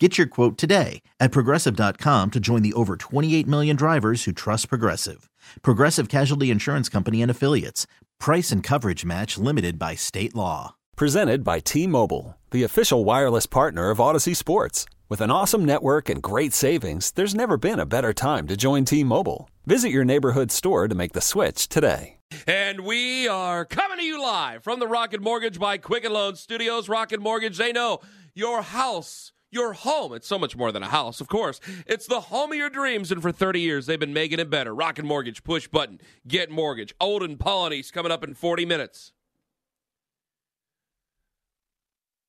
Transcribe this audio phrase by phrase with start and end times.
[0.00, 4.68] Get your quote today at progressive.com to join the over 28 million drivers who trust
[4.68, 5.30] Progressive.
[5.62, 7.86] Progressive Casualty Insurance Company and Affiliates.
[8.18, 10.74] Price and coverage match limited by state law.
[10.96, 14.84] Presented by T Mobile, the official wireless partner of Audacy Sports.
[15.08, 18.84] With an awesome network and great savings, there's never been a better time to join
[18.84, 19.48] T Mobile.
[19.64, 22.16] Visit your neighborhood store to make the switch today.
[22.48, 26.88] And we are coming to you live from the Rocket Mortgage by Quicken Loan Studios.
[26.88, 28.00] Rocket Mortgage, they know
[28.34, 30.12] your house your home.
[30.12, 31.60] It's so much more than a house, of course.
[31.86, 34.74] It's the home of your dreams, and for 30 years, they've been making it better.
[34.74, 36.94] Rocket Mortgage, push button, get mortgage.
[37.00, 39.12] Olden Polynice coming up in 40 minutes.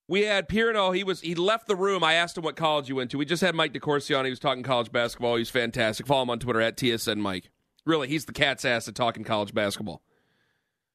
[0.07, 0.95] We had Pierno.
[0.95, 2.03] He was he left the room.
[2.03, 3.17] I asked him what college he went to.
[3.17, 4.25] We just had Mike DeCourcy on.
[4.25, 5.35] He was talking college basketball.
[5.35, 6.05] He's fantastic.
[6.05, 7.49] Follow him on Twitter at TSN Mike.
[7.85, 10.03] Really, he's the cat's ass at talking college basketball.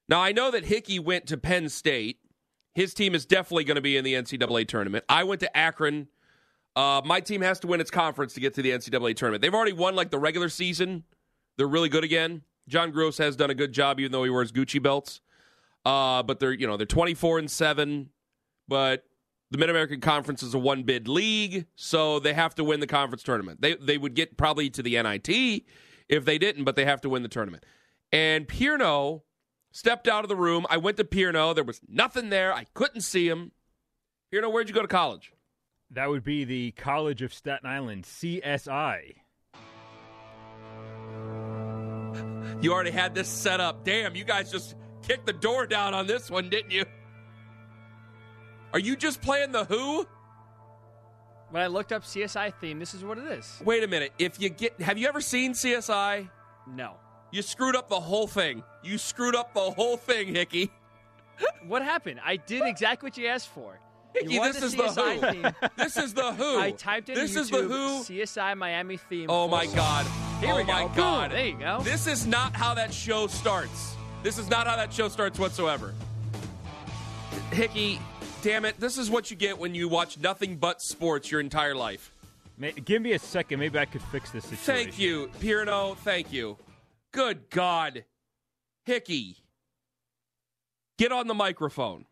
[0.07, 2.19] Now I know that Hickey went to Penn State.
[2.73, 5.03] His team is definitely going to be in the NCAA tournament.
[5.09, 6.07] I went to Akron.
[6.75, 9.41] Uh, my team has to win its conference to get to the NCAA tournament.
[9.41, 11.03] They've already won like the regular season.
[11.57, 12.43] They're really good again.
[12.67, 15.19] John Groce has done a good job, even though he wears Gucci belts.
[15.83, 18.09] Uh, but they're you know they're twenty four and seven.
[18.67, 19.03] But
[19.49, 22.87] the Mid American Conference is a one bid league, so they have to win the
[22.87, 23.61] conference tournament.
[23.61, 25.63] They they would get probably to the NIT
[26.07, 27.65] if they didn't, but they have to win the tournament.
[28.13, 29.23] And Pierno
[29.71, 30.65] stepped out of the room.
[30.69, 31.55] I went to Pierno.
[31.55, 32.53] There was nothing there.
[32.53, 33.51] I couldn't see him.
[34.31, 35.33] Pierno, where'd you go to college?
[35.93, 39.15] That would be the College of Staten Island, CSI.
[42.61, 43.83] You already had this set up.
[43.83, 46.85] Damn, you guys just kicked the door down on this one, didn't you?
[48.71, 50.07] Are you just playing the Who?
[51.49, 53.61] When I looked up CSI theme, this is what it is.
[53.65, 54.13] Wait a minute.
[54.17, 56.29] If you get, have you ever seen CSI?
[56.65, 56.95] No.
[57.31, 58.63] You screwed up the whole thing.
[58.81, 60.71] You screwed up the whole thing, Hickey.
[61.67, 62.21] what happened?
[62.23, 63.77] I did exactly what you asked for.
[64.13, 65.67] Hickey, this is the Who.
[65.83, 66.59] This is the Who.
[66.59, 68.03] I typed in this YouTube, is the Who.
[68.03, 69.27] CSI Miami theme.
[69.29, 70.05] Oh my God.
[70.39, 70.71] Here oh we go.
[70.71, 71.29] my God.
[71.29, 71.37] Boom.
[71.37, 71.81] There you go.
[71.83, 73.95] This is not how that show starts.
[74.23, 75.93] This is not how that show starts whatsoever.
[77.51, 77.99] Hickey,
[78.41, 78.79] damn it!
[78.79, 82.13] This is what you get when you watch nothing but sports your entire life.
[82.85, 83.59] Give me a second.
[83.59, 84.85] Maybe I could fix this situation.
[84.91, 85.97] Thank you, Pierno.
[85.97, 86.57] Thank you.
[87.11, 88.05] Good God.
[88.85, 89.37] Hickey,
[90.97, 92.05] get on the microphone.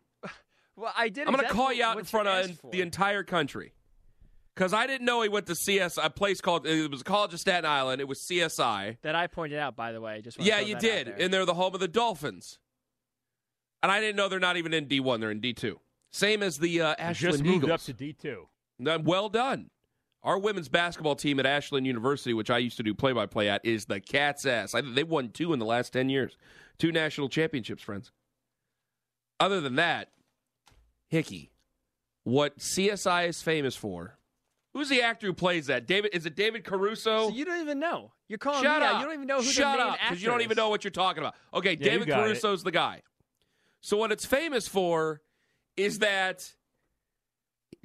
[0.76, 1.26] Well, I did.
[1.26, 2.70] I'm going to call you out in front of for.
[2.70, 3.72] the entire country.
[4.54, 7.40] Because I didn't know he went to CS, a place called, it was College of
[7.40, 8.00] Staten Island.
[8.00, 8.98] It was CSI.
[9.02, 10.20] That I pointed out, by the way.
[10.20, 11.08] Just Yeah, you did.
[11.08, 12.58] And they're the home of the Dolphins.
[13.82, 15.76] And I didn't know they're not even in D1, they're in D2.
[16.12, 17.88] Same as the uh, Ashland Just moved Eagles.
[17.88, 19.04] up to D2.
[19.04, 19.70] Well done.
[20.22, 23.48] Our women's basketball team at Ashland University, which I used to do play by play
[23.48, 24.74] at, is the cat's ass.
[24.74, 26.36] I, they've won two in the last 10 years.
[26.78, 28.12] Two national championships, friends.
[29.38, 30.08] Other than that,
[31.10, 31.50] Hickey,
[32.24, 34.16] what CSI is famous for.
[34.72, 35.86] Who's the actor who plays that?
[35.88, 37.28] David is it David Caruso?
[37.28, 38.12] So you don't even know.
[38.28, 38.94] You're calling Shut me up.
[38.94, 39.00] out.
[39.00, 40.84] You don't even know who Shut the main up, actor you don't even know what
[40.84, 41.34] you're talking about.
[41.52, 43.02] Okay, Yeah, you David got Caruso's the guy.
[43.80, 45.20] So what it's famous for
[45.76, 46.52] is that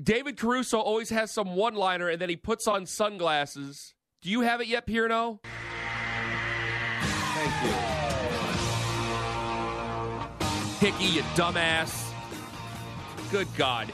[0.02, 3.96] David Caruso always has some one-liner, and then he puts on sunglasses.
[4.22, 5.40] Do you have it yet, Pierno?
[7.34, 7.72] Thank you.
[10.92, 12.04] Hickey, you dumbass.
[13.31, 13.91] Good God.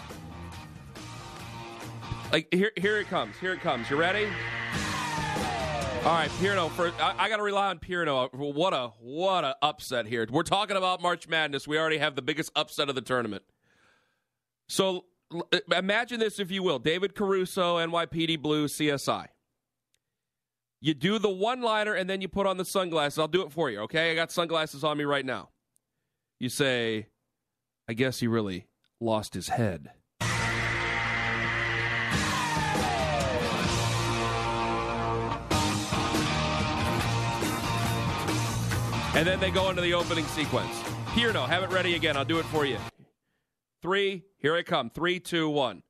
[2.31, 3.35] Like here, here it comes.
[3.37, 3.89] Here it comes.
[3.89, 4.27] You ready?
[6.03, 6.69] All right, Pierno.
[6.71, 8.33] For I, I got to rely on Pierno.
[8.33, 10.25] What a what a upset here.
[10.29, 11.67] We're talking about March Madness.
[11.67, 13.43] We already have the biggest upset of the tournament.
[14.67, 19.27] So l- imagine this, if you will: David Caruso, NYPD Blue, CSI.
[20.79, 23.19] You do the one-liner, and then you put on the sunglasses.
[23.19, 23.81] I'll do it for you.
[23.81, 25.49] Okay, I got sunglasses on me right now.
[26.39, 27.07] You say,
[27.87, 28.65] "I guess he really
[29.01, 29.91] lost his head."
[39.13, 40.73] And then they go into the opening sequence.
[41.13, 42.15] Here, no, have it ready again.
[42.15, 42.77] I'll do it for you.
[43.81, 44.89] Three, here I come.
[44.89, 45.83] Three, two, one.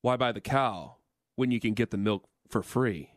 [0.00, 0.98] Why buy the cow
[1.34, 3.10] when you can get the milk for free?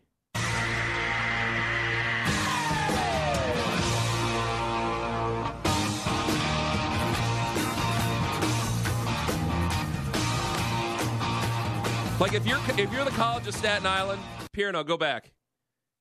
[12.23, 14.21] Like if you're if you're the College of Staten Island,
[14.55, 15.33] Pierno, go back.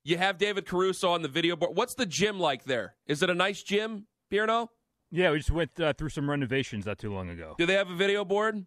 [0.04, 1.76] You have David Caruso on the video board.
[1.76, 2.94] What's the gym like there?
[3.08, 4.06] Is it a nice gym?
[4.30, 4.68] Pierno?
[5.10, 7.56] Yeah, we just went uh, through some renovations not too long ago.
[7.58, 8.64] Do they have a video board?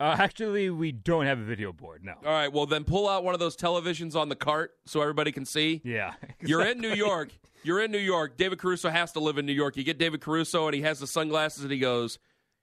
[0.00, 2.02] Uh, actually, we don't have a video board.
[2.02, 2.14] No.
[2.26, 5.30] All right, well then pull out one of those televisions on the cart so everybody
[5.30, 5.80] can see.
[5.84, 6.14] Yeah.
[6.40, 7.30] You're in New York.
[7.62, 8.36] You're in New York.
[8.36, 9.76] David Caruso has to live in New York.
[9.76, 12.18] You get David Caruso and he has the sunglasses and he goes,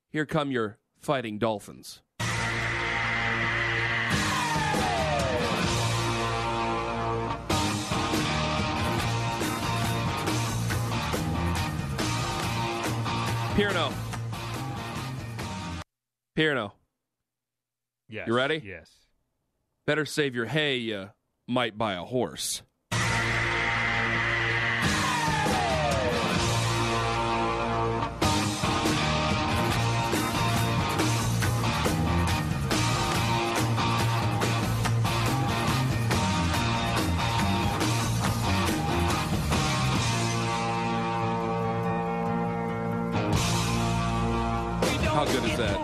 [0.10, 2.02] "Here come your fighting dolphins."
[13.56, 13.90] Pierno.
[16.38, 16.74] Pierno.
[18.10, 18.28] Yes.
[18.28, 18.62] You ready?
[18.66, 18.92] Yes.
[19.88, 21.10] Better save your hay, you
[21.48, 22.64] might buy a horse.
[45.16, 45.80] How good is that?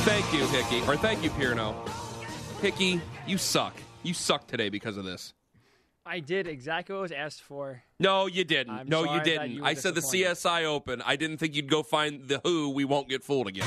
[0.00, 0.86] Thank you, Hickey.
[0.86, 1.74] Or thank you, Pierno.
[2.60, 3.74] Hickey, you suck.
[4.02, 5.32] You suck today because of this.
[6.04, 7.82] I did exactly what was asked for.
[7.98, 8.74] No, you didn't.
[8.74, 9.52] I'm no, you didn't.
[9.52, 10.02] you I said the.
[10.02, 11.00] CSI Open.
[11.00, 12.68] I didn't think you'd go find the Who.
[12.68, 13.66] We won't get fooled again.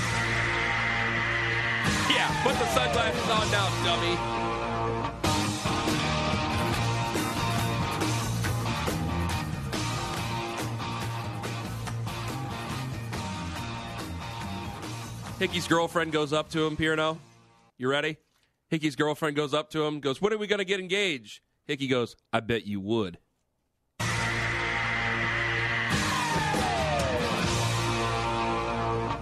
[2.12, 4.59] Yeah, put the sunglasses on now, dummy.
[15.40, 17.18] Hickey's girlfriend goes up to him, Pierno.
[17.78, 18.18] You ready?
[18.68, 21.40] Hickey's girlfriend goes up to him, goes, When are we going to get engaged?
[21.66, 23.20] Hickey goes, I bet you would.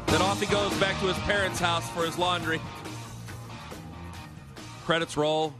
[0.07, 2.59] Then off he goes back to his parents' house for his laundry.
[4.85, 5.53] Credits roll.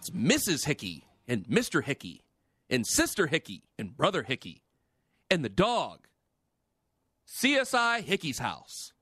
[0.00, 0.64] It's Mrs.
[0.64, 1.80] Hickey and Mr.
[1.84, 2.24] Hickey
[2.68, 4.62] and Sister Hickey and Brother Hickey
[5.30, 6.08] and the dog.
[7.28, 8.92] CSI Hickey's house.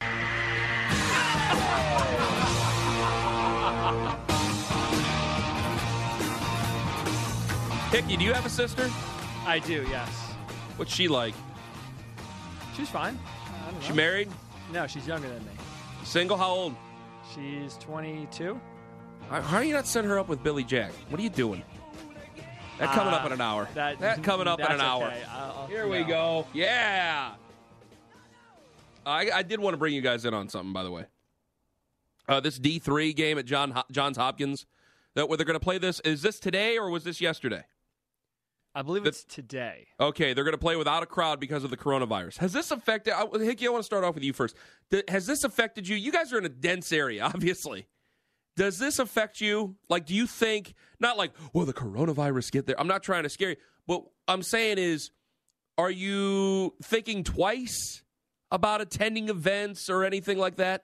[7.90, 8.90] Hickey, do you have a sister?
[9.46, 10.10] I do, yes.
[10.76, 11.34] What's she like?
[12.76, 13.18] She's fine.
[13.46, 13.86] I don't know.
[13.86, 14.28] She married?
[14.72, 15.50] No, she's younger than me.
[16.04, 16.36] Single?
[16.36, 16.74] How old?
[17.34, 18.60] She's 22.
[19.30, 20.92] How how are you not setting her up with Billy Jack?
[21.08, 21.62] What are you doing?
[22.78, 23.68] That coming up Uh, in an hour.
[23.74, 25.06] That, coming up in an hour.
[25.08, 25.22] okay.
[25.30, 26.06] I'll- I'll- Here we no.
[26.06, 26.46] go.
[26.52, 27.34] Yeah.
[29.06, 31.06] I, I did want to bring you guys in on something, by the way.
[32.28, 34.66] Uh, this D three game at John Ho- Johns Hopkins.
[35.14, 37.64] That where they're going to play this is this today or was this yesterday?
[38.74, 39.88] I believe The- it's today.
[39.98, 42.36] Okay, they're going to play without a crowd because of the coronavirus.
[42.38, 43.66] Has this affected I, Hickey?
[43.66, 44.54] I want to start off with you first.
[44.90, 45.96] Th- Has this affected you?
[45.96, 47.86] You guys are in a dense area, obviously.
[48.58, 49.76] Does this affect you?
[49.88, 52.78] Like, do you think not like, well, the coronavirus get there?
[52.78, 53.56] I'm not trying to scare you,
[53.86, 55.12] but I'm saying is,
[55.78, 58.02] are you thinking twice
[58.50, 60.82] about attending events or anything like that?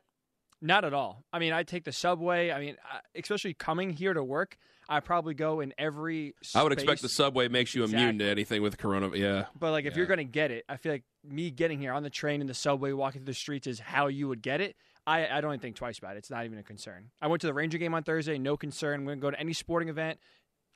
[0.62, 1.24] Not at all.
[1.32, 2.52] I mean, I take the subway.
[2.52, 2.76] I mean,
[3.16, 4.56] especially coming here to work,
[4.88, 6.36] I probably go in every.
[6.54, 9.10] I would expect the subway makes you immune to anything with corona.
[9.16, 9.98] Yeah, But like, if Yeah.
[9.98, 12.48] you're going to get it, I feel like me getting here on the train, and
[12.48, 14.76] the subway, walking through the streets is how you would get it.
[15.06, 16.18] I, I don't even think twice about it.
[16.18, 17.10] It's not even a concern.
[17.20, 19.00] I went to the Ranger game on Thursday, no concern.
[19.00, 20.18] I'm going to go to any sporting event.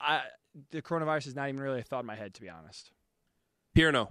[0.00, 0.22] I,
[0.70, 2.92] the coronavirus is not even really a thought in my head, to be honest.
[3.76, 3.92] Pierno.
[3.92, 4.08] No,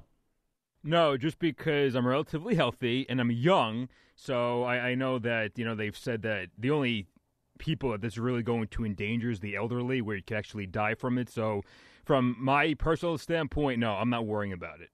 [0.84, 5.66] No, just because I'm relatively healthy and I'm young, so I, I know that you
[5.66, 7.08] know they've said that the only
[7.58, 10.66] people that this is really going to endanger is the elderly, where you could actually
[10.66, 11.30] die from it.
[11.30, 11.62] So,
[12.06, 14.90] from my personal standpoint, no, I'm not worrying about it.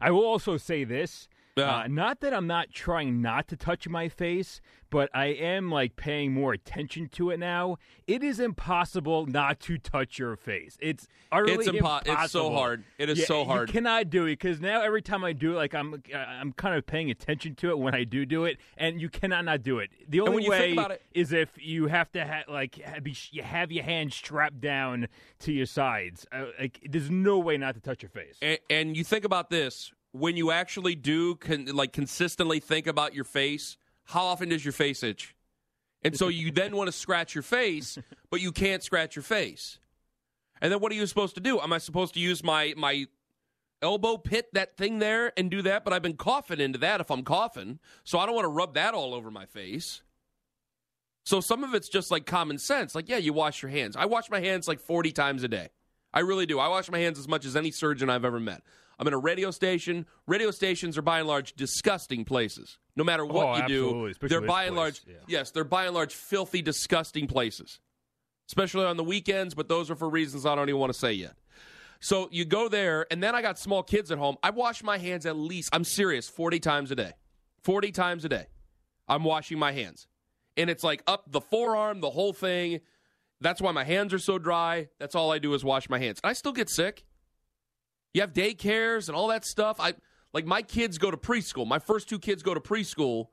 [0.00, 1.28] I will also say this.
[1.66, 4.60] Uh, not that I'm not trying not to touch my face,
[4.90, 7.76] but I am like paying more attention to it now.
[8.06, 10.78] It is impossible not to touch your face.
[10.80, 12.14] It's utterly It's impo- impossible.
[12.24, 12.84] it's so hard.
[12.98, 13.68] It is Yeah, so hard.
[13.68, 16.74] You cannot do it because now every time I do it, like I'm, I'm kind
[16.74, 19.78] of paying attention to it when I do do it, and you cannot not do
[19.78, 19.90] it.
[20.08, 23.84] The only way it- is if you have to ha- like be, you have your
[23.84, 25.08] hands strapped down
[25.40, 26.26] to your sides.
[26.32, 28.36] Uh, like there's no way not to touch your face.
[28.40, 33.14] and, and you think about this when you actually do con- like consistently think about
[33.14, 33.76] your face
[34.08, 35.34] how often does your face itch?
[36.02, 37.98] And so you then want to scratch your face
[38.30, 39.78] but you can't scratch your face.
[40.60, 41.60] And then what are you supposed to do?
[41.60, 43.06] Am i supposed to use my my
[43.80, 45.84] elbow pit that thing there and do that?
[45.84, 48.74] But i've been coughing into that if i'm coughing so i don't want to rub
[48.74, 50.02] that all over my face.
[51.24, 53.94] So some of it's just like common sense like yeah you wash your hands.
[53.94, 55.68] I wash my hands like 40 times a day.
[56.14, 56.58] I really do.
[56.58, 58.62] I wash my hands as much as any surgeon I've ever met.
[58.98, 60.06] I'm in a radio station.
[60.26, 62.78] Radio stations are by and large disgusting places.
[62.96, 65.14] No matter what Oh, you absolutely, do, especially they're by and place, large yeah.
[65.28, 67.78] yes, they're by and large filthy, disgusting places.
[68.48, 71.12] Especially on the weekends, but those are for reasons I don't even want to say
[71.12, 71.34] yet.
[72.00, 74.36] So you go there, and then I got small kids at home.
[74.42, 77.12] I wash my hands at least, I'm serious, 40 times a day.
[77.64, 78.46] 40 times a day.
[79.06, 80.06] I'm washing my hands.
[80.56, 82.80] And it's like up the forearm, the whole thing.
[83.40, 84.88] That's why my hands are so dry.
[84.98, 86.18] That's all I do is wash my hands.
[86.24, 87.04] I still get sick.
[88.14, 89.76] You have daycares and all that stuff.
[89.80, 89.94] I
[90.32, 91.66] like my kids go to preschool.
[91.66, 93.26] My first two kids go to preschool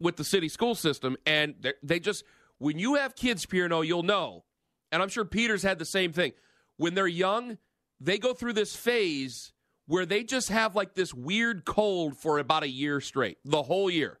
[0.00, 2.24] with the city school system, and they just
[2.58, 4.44] when you have kids, Pierno, you'll know.
[4.90, 6.32] And I'm sure Peter's had the same thing.
[6.76, 7.58] When they're young,
[8.00, 9.52] they go through this phase
[9.86, 13.90] where they just have like this weird cold for about a year straight, the whole
[13.90, 14.18] year.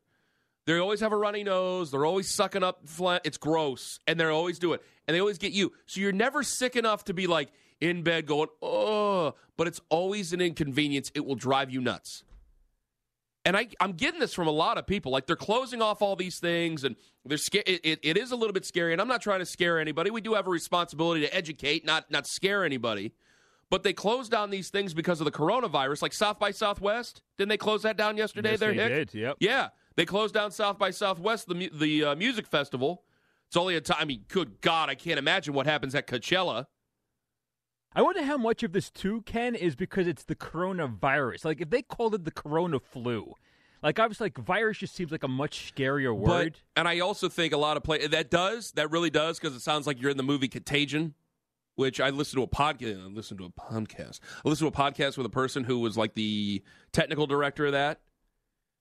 [0.66, 1.90] They always have a runny nose.
[1.90, 2.86] They're always sucking up.
[2.86, 3.22] Flat.
[3.24, 5.72] It's gross, and they always do it, and they always get you.
[5.86, 7.50] So you're never sick enough to be like
[7.80, 11.10] in bed going, oh, but it's always an inconvenience.
[11.14, 12.24] It will drive you nuts.
[13.44, 15.10] And I, I'm getting this from a lot of people.
[15.10, 18.36] Like they're closing off all these things, and they're sca- it, it, it is a
[18.36, 18.92] little bit scary.
[18.92, 20.10] And I'm not trying to scare anybody.
[20.10, 23.14] We do have a responsibility to educate, not not scare anybody.
[23.70, 27.22] But they closed down these things because of the coronavirus, like South by Southwest.
[27.36, 28.52] Didn't they close that down yesterday?
[28.52, 29.10] Yes, there, they Hick?
[29.10, 29.18] did.
[29.18, 29.36] Yep.
[29.40, 33.04] Yeah, they closed down South by Southwest, the the uh, music festival.
[33.46, 33.98] It's only a time.
[34.00, 36.66] I mean, good God, I can't imagine what happens at Coachella.
[37.94, 41.44] I wonder how much of this too, Ken, is because it's the coronavirus.
[41.44, 43.34] Like if they called it the corona flu,
[43.82, 46.52] like I was like virus just seems like a much scarier word.
[46.52, 49.56] But, and I also think a lot of play that does that really does because
[49.56, 51.14] it sounds like you're in the movie Contagion,
[51.76, 53.04] which I listened to a podcast.
[53.04, 54.20] I listened to a podcast.
[54.44, 57.72] I listened to a podcast with a person who was like the technical director of
[57.72, 58.00] that.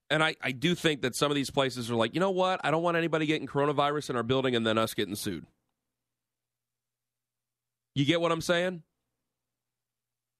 [0.09, 2.61] And I, I do think that some of these places are like, you know what?
[2.63, 5.45] I don't want anybody getting coronavirus in our building and then us getting sued.
[7.93, 8.83] You get what I'm saying?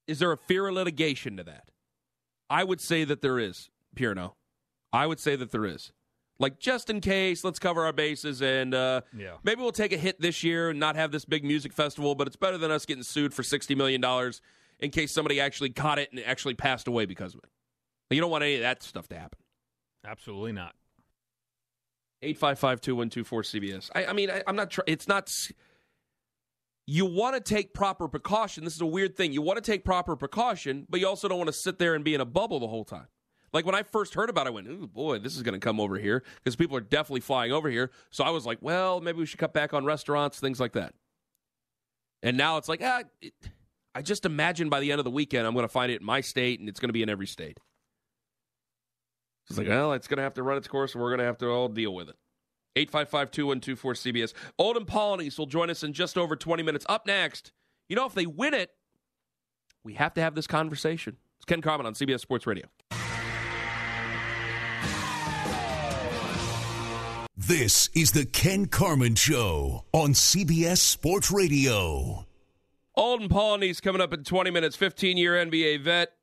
[0.07, 1.69] Is there a fear of litigation to that?
[2.49, 4.33] I would say that there is, Pierno.
[4.93, 5.91] I would say that there is.
[6.39, 9.37] Like, just in case, let's cover our bases and uh, Yeah.
[9.43, 12.27] maybe we'll take a hit this year and not have this big music festival, but
[12.27, 14.03] it's better than us getting sued for $60 million
[14.79, 17.49] in case somebody actually caught it and actually passed away because of it.
[18.15, 19.39] You don't want any of that stuff to happen.
[20.05, 20.73] Absolutely not.
[22.21, 23.89] 855 2124 CBS.
[23.93, 25.31] I, I mean, I, I'm not trying, it's not.
[26.89, 28.63] You want to take proper precaution.
[28.63, 29.33] This is a weird thing.
[29.33, 32.03] You want to take proper precaution, but you also don't want to sit there and
[32.03, 33.07] be in a bubble the whole time.
[33.53, 35.59] Like when I first heard about it, I went, "Ooh, boy, this is going to
[35.59, 39.01] come over here because people are definitely flying over here." So I was like, "Well,
[39.01, 40.93] maybe we should cut back on restaurants, things like that."
[42.23, 43.33] And now it's like, ah, it,
[43.93, 46.05] I just imagine by the end of the weekend, I'm going to find it in
[46.05, 47.59] my state, and it's going to be in every state.
[49.49, 51.25] It's like, well, it's going to have to run its course, and we're going to
[51.25, 52.15] have to all deal with it.
[52.77, 54.33] 855 2124 CBS.
[54.59, 56.85] Olden Polynice will join us in just over 20 minutes.
[56.87, 57.51] Up next,
[57.89, 58.71] you know, if they win it,
[59.83, 61.17] we have to have this conversation.
[61.37, 62.65] It's Ken Carman on CBS Sports Radio.
[67.35, 72.25] This is the Ken Carman Show on CBS Sports Radio.
[72.95, 76.13] Olden Polynice coming up in 20 minutes, 15 year NBA vet,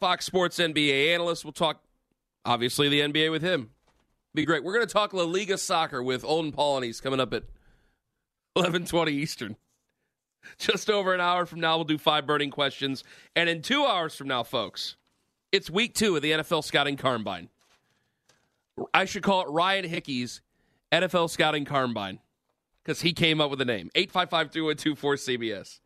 [0.00, 1.44] Fox Sports NBA analyst.
[1.44, 1.82] We'll talk,
[2.44, 3.70] obviously, the NBA with him.
[4.36, 4.62] Be great.
[4.62, 7.44] We're going to talk La Liga soccer with Olden Polynice coming up at
[8.54, 9.56] 11:20 Eastern.
[10.58, 13.02] Just over an hour from now, we'll do five burning questions,
[13.34, 14.96] and in two hours from now, folks,
[15.52, 17.48] it's week two of the NFL Scouting Combine.
[18.92, 20.42] I should call it Ryan Hickey's
[20.92, 22.18] NFL Scouting Combine
[22.84, 23.90] because he came up with the name.
[23.94, 25.80] 855 2124 CBS.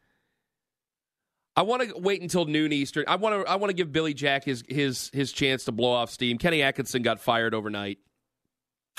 [1.54, 3.04] I want to wait until noon Eastern.
[3.06, 5.92] I want to I want to give Billy Jack his his his chance to blow
[5.92, 6.36] off steam.
[6.36, 7.98] Kenny Atkinson got fired overnight,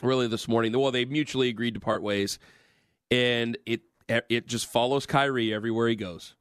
[0.04, 0.78] really this morning.
[0.78, 2.40] Well, they mutually agreed to part ways,
[3.10, 6.36] and it it just follows Kyrie everywhere he goes.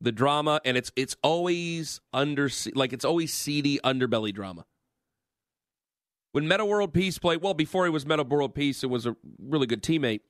[0.00, 4.64] The drama, and it's it's always under like it's always seedy underbelly drama.
[6.32, 9.16] When Metta World Peace played, well, before he was Metta World Peace, it was a
[9.38, 10.20] really good teammate.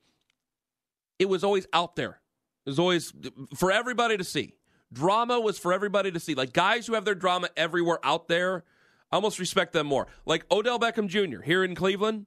[1.19, 2.21] It was always out there.
[2.65, 3.13] It was always
[3.55, 4.55] for everybody to see.
[4.91, 6.35] Drama was for everybody to see.
[6.35, 8.63] Like guys who have their drama everywhere out there,
[9.11, 10.07] I almost respect them more.
[10.25, 11.41] Like Odell Beckham Jr.
[11.41, 12.25] here in Cleveland.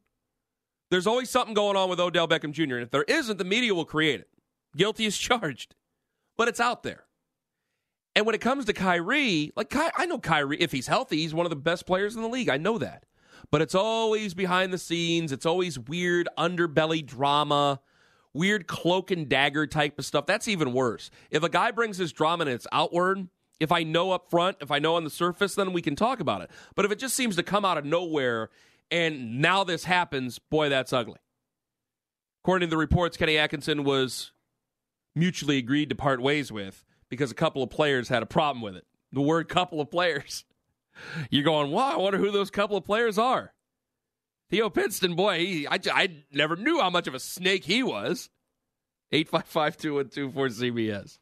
[0.91, 2.75] There's always something going on with Odell Beckham Jr.
[2.75, 4.29] And if there isn't, the media will create it.
[4.77, 5.75] Guilty is charged.
[6.37, 7.05] But it's out there.
[8.17, 11.35] And when it comes to Kyrie, like Ky- I know Kyrie, if he's healthy, he's
[11.35, 12.49] one of the best players in the league.
[12.49, 13.05] I know that.
[13.51, 15.33] But it's always behind the scenes.
[15.33, 17.81] It's always weird underbelly drama,
[18.33, 20.27] weird cloak and dagger type of stuff.
[20.27, 21.11] That's even worse.
[21.31, 23.29] If a guy brings his drama and it's outward,
[23.61, 26.21] if I know up front, if I know on the surface, then we can talk
[26.21, 26.51] about it.
[26.75, 28.51] But if it just seems to come out of nowhere
[28.91, 31.19] and now this happens, boy, that's ugly.
[32.43, 34.33] According to the reports, Kenny Atkinson was
[35.15, 38.77] mutually agreed to part ways with because a couple of players had a problem with
[38.77, 38.85] it.
[39.13, 40.45] The word couple of players.
[41.31, 43.53] You're going, wow, I wonder who those couple of players are.
[44.51, 48.29] Theo Pinson, boy, he, I, I never knew how much of a snake he was.
[49.11, 51.19] 855 212 CBS.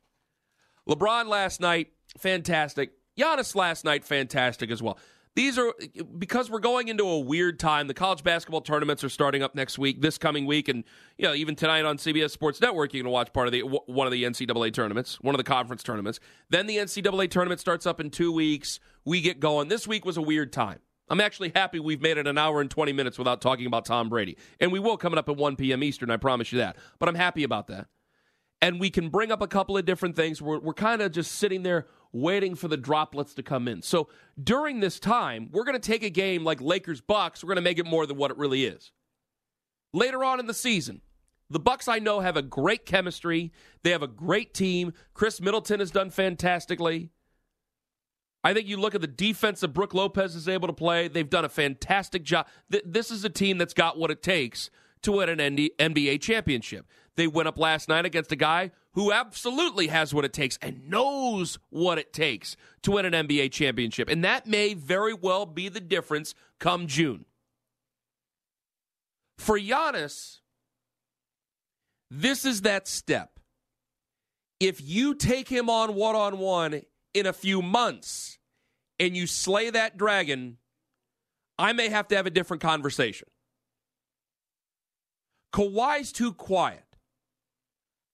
[0.88, 2.92] LeBron last night fantastic.
[3.18, 4.98] Giannis last night, fantastic as well.
[5.34, 5.72] These are
[6.18, 7.86] because we're going into a weird time.
[7.86, 10.84] The college basketball tournaments are starting up next week, this coming week, and
[11.16, 14.06] you know even tonight on CBS Sports Network, you can watch part of the one
[14.06, 16.20] of the NCAA tournaments, one of the conference tournaments.
[16.50, 18.78] Then the NCAA tournament starts up in two weeks.
[19.06, 19.68] We get going.
[19.68, 20.80] This week was a weird time.
[21.08, 24.10] I'm actually happy we've made it an hour and 20 minutes without talking about Tom
[24.10, 25.82] Brady, and we will coming up at 1 p.m.
[25.82, 26.10] Eastern.
[26.10, 26.76] I promise you that.
[26.98, 27.86] But I'm happy about that,
[28.60, 30.42] and we can bring up a couple of different things.
[30.42, 33.82] We're, we're kind of just sitting there waiting for the droplets to come in.
[33.82, 34.08] So
[34.42, 37.62] during this time, we're going to take a game like Lakers Bucks, we're going to
[37.62, 38.92] make it more than what it really is.
[39.94, 41.00] Later on in the season,
[41.50, 43.52] the Bucks I know have a great chemistry.
[43.82, 44.94] They have a great team.
[45.12, 47.10] Khris Middleton has done fantastically.
[48.44, 51.08] I think you look at the defense that Brook Lopez is able to play.
[51.08, 52.46] They've done a fantastic job.
[52.68, 54.70] This is a team that's got what it takes
[55.02, 56.86] to win an NBA championship.
[57.16, 60.88] They went up last night against a guy who absolutely has what it takes and
[60.88, 64.08] knows what it takes to win an NBA championship.
[64.08, 67.24] And that may very well be the difference come June.
[69.38, 70.40] For Giannis,
[72.10, 73.40] this is that step.
[74.60, 76.82] If you take him on one on one
[77.14, 78.38] in a few months
[79.00, 80.58] and you slay that dragon,
[81.58, 83.28] I may have to have a different conversation.
[85.52, 86.84] Kawhi's too quiet.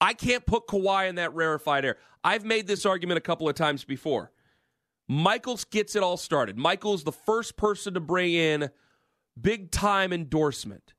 [0.00, 1.96] I can't put Kawhi in that rarefied air.
[2.22, 4.30] I've made this argument a couple of times before.
[5.08, 6.58] Michaels gets it all started.
[6.58, 8.70] Michaels the first person to bring in
[9.40, 10.94] big time endorsement,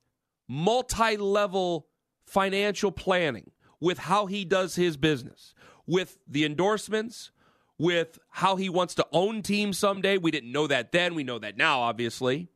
[0.48, 1.86] multi level
[2.26, 5.54] financial planning with how he does his business,
[5.86, 7.30] with the endorsements,
[7.78, 10.18] with how he wants to own teams someday.
[10.18, 11.14] We didn't know that then.
[11.14, 12.48] We know that now, obviously.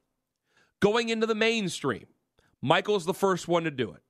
[0.80, 2.06] Going into the mainstream,
[2.60, 4.02] Michael's the first one to do it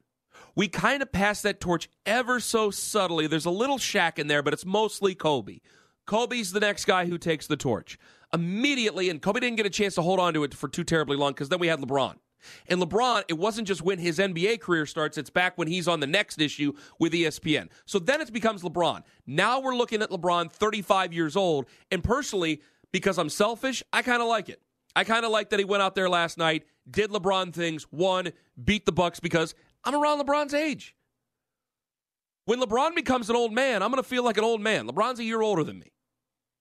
[0.54, 3.26] we kind of pass that torch ever so subtly.
[3.26, 5.58] There's a little Shaq in there, but it's mostly Kobe.
[6.06, 7.98] Kobe's the next guy who takes the torch.
[8.32, 11.16] Immediately, and Kobe didn't get a chance to hold on to it for too terribly
[11.16, 12.16] long because then we had LeBron.
[12.68, 16.00] And LeBron, it wasn't just when his NBA career starts, it's back when he's on
[16.00, 17.68] the next issue with ESPN.
[17.86, 19.02] So then it becomes LeBron.
[19.26, 21.66] Now we're looking at LeBron, 35 years old.
[21.90, 22.60] And personally,
[22.92, 24.60] because I'm selfish, I kind of like it.
[24.96, 28.32] I kind of like that he went out there last night, did LeBron things, won,
[28.62, 30.94] beat the Bucks because I'm around LeBron's age.
[32.46, 34.86] When LeBron becomes an old man, I'm going to feel like an old man.
[34.86, 35.92] LeBron's a year older than me.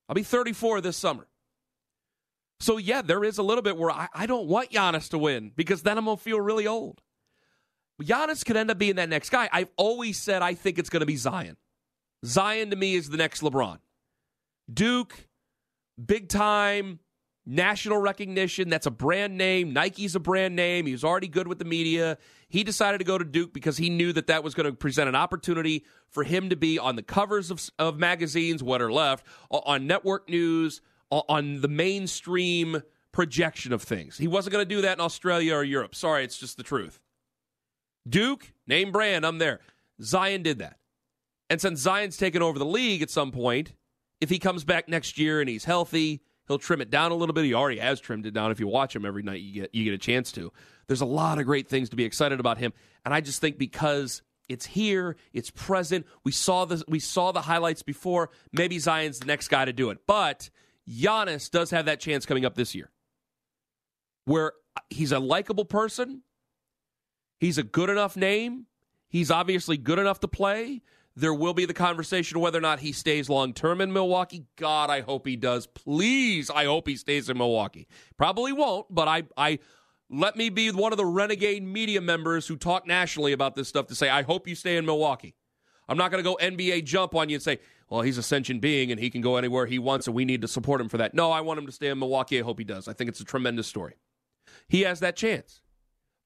[0.07, 1.27] I'll be 34 this summer.
[2.59, 5.51] So, yeah, there is a little bit where I, I don't want Giannis to win
[5.55, 7.01] because then I'm going to feel really old.
[8.01, 9.49] Giannis could end up being that next guy.
[9.51, 11.57] I've always said I think it's going to be Zion.
[12.25, 13.79] Zion to me is the next LeBron.
[14.71, 15.27] Duke,
[16.03, 16.99] big time,
[17.45, 18.69] national recognition.
[18.69, 19.73] That's a brand name.
[19.73, 20.85] Nike's a brand name.
[20.85, 22.17] He was already good with the media.
[22.47, 25.09] He decided to go to Duke because he knew that that was going to present
[25.09, 29.25] an opportunity for him to be on the covers of, of magazines, what are left,
[29.49, 34.17] on network news, on the mainstream projection of things.
[34.17, 35.95] He wasn't going to do that in Australia or Europe.
[35.95, 36.99] Sorry, it's just the truth.
[38.07, 39.59] Duke, name brand, I'm there.
[40.01, 40.77] Zion did that.
[41.49, 43.73] And since Zion's taken over the league at some point,
[44.19, 47.33] if he comes back next year and he's healthy, He'll trim it down a little
[47.33, 47.45] bit.
[47.45, 48.51] He already has trimmed it down.
[48.51, 50.51] If you watch him every night, you get you get a chance to.
[50.87, 52.73] There's a lot of great things to be excited about him,
[53.05, 56.05] and I just think because it's here, it's present.
[56.23, 58.29] We saw the we saw the highlights before.
[58.51, 60.49] Maybe Zion's the next guy to do it, but
[60.89, 62.91] Giannis does have that chance coming up this year,
[64.25, 64.53] where
[64.89, 66.23] he's a likable person.
[67.39, 68.67] He's a good enough name.
[69.09, 70.81] He's obviously good enough to play.
[71.15, 74.45] There will be the conversation whether or not he stays long term in Milwaukee.
[74.55, 75.67] God, I hope he does.
[75.67, 77.87] Please, I hope he stays in Milwaukee.
[78.17, 79.59] Probably won't, but I, I
[80.09, 83.87] let me be one of the renegade media members who talk nationally about this stuff
[83.87, 85.35] to say, I hope you stay in Milwaukee.
[85.87, 88.61] I'm not going to go NBA jump on you and say, well, he's a sentient
[88.61, 90.97] being and he can go anywhere he wants and we need to support him for
[90.97, 91.13] that.
[91.13, 92.39] No, I want him to stay in Milwaukee.
[92.39, 92.87] I hope he does.
[92.87, 93.95] I think it's a tremendous story.
[94.67, 95.61] He has that chance.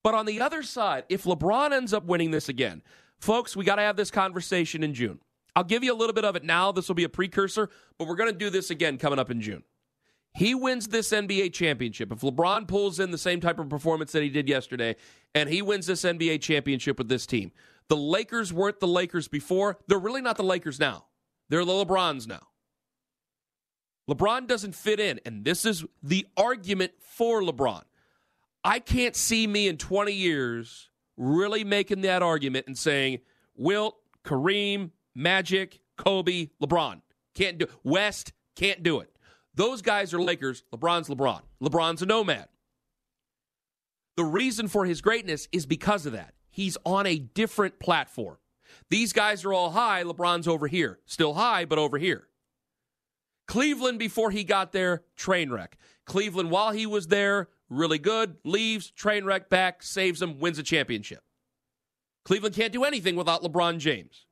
[0.03, 2.83] But on the other side, if LeBron ends up winning this again,
[3.19, 5.19] Folks, we got to have this conversation in June.
[5.55, 6.71] I'll give you a little bit of it now.
[6.71, 9.41] This will be a precursor, but we're going to do this again coming up in
[9.41, 9.63] June.
[10.35, 12.11] He wins this NBA championship.
[12.11, 14.95] If LeBron pulls in the same type of performance that he did yesterday,
[15.33, 17.51] and he wins this NBA championship with this team,
[17.87, 19.79] the Lakers weren't the Lakers before.
[19.87, 21.05] They're really not the Lakers now.
[21.49, 22.47] They're the LeBrons now.
[24.07, 27.81] LeBron doesn't fit in, and this is the argument for LeBron.
[28.63, 33.19] I can't see me in 20 years really making that argument and saying
[33.55, 37.01] Wilt, Kareem, Magic, Kobe, LeBron
[37.37, 39.15] can't do West can't do it.
[39.53, 40.63] Those guys are Lakers.
[40.73, 41.41] LeBron's LeBron.
[41.61, 42.47] LeBron's a nomad.
[44.15, 46.33] The reason for his greatness is because of that.
[46.49, 48.37] He's on a different platform.
[48.89, 50.03] These guys are all high.
[50.03, 50.99] LeBron's over here.
[51.05, 52.27] Still high, but over here.
[53.47, 55.77] Cleveland before he got there, train wreck.
[56.05, 60.63] Cleveland while he was there, really good, leaves, train wreck back, saves him, wins a
[60.63, 61.21] championship.
[62.25, 64.25] Cleveland can't do anything without LeBron James.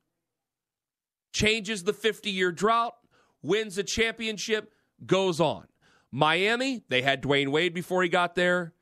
[1.34, 2.96] Changes the 50 year drought,
[3.42, 4.72] wins a championship,
[5.06, 5.68] goes on.
[6.12, 8.74] Miami, they had Dwyane Wade before he got there.